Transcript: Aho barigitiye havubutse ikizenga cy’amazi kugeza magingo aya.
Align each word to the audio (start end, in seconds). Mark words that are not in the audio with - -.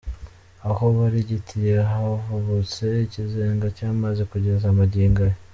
Aho 0.69 0.83
barigitiye 0.97 1.73
havubutse 1.89 2.85
ikizenga 3.05 3.67
cy’amazi 3.77 4.21
kugeza 4.31 4.77
magingo 4.79 5.19
aya. 5.27 5.37